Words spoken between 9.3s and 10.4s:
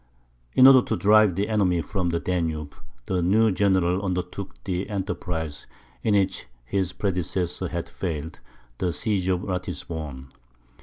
Ratisbon.